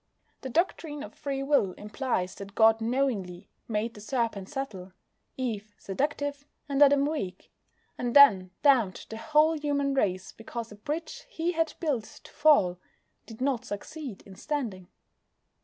[0.41, 4.93] The doctrine of Free Will implies that God knowingly made the Serpent subtle,
[5.37, 7.51] Eve seductive, and Adam weak,
[7.99, 12.79] and then damned the whole human race because a bridge He had built to fall
[13.27, 14.87] did not succeed in standing.